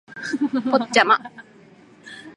[0.71, 1.21] ポッチャマ